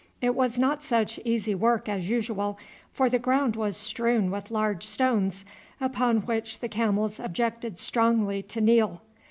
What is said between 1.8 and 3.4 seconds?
as usual, for the